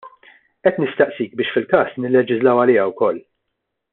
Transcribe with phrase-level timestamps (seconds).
[0.67, 3.21] Qed nistaqsik biex fil-każ nilleġislaw għaliha wkoll.